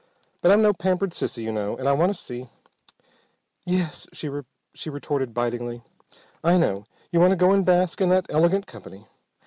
[0.41, 2.49] But I'm no pampered sissy, you know, and I want to see"
[3.67, 5.83] "Yes," she retorted bitingly,
[6.43, 6.85] "I know.
[7.11, 9.05] You want to go and bask in that elegant company.